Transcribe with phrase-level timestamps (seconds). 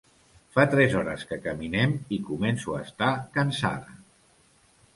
[0.53, 3.97] Fa tres hores que caminem i començo a estar cansada.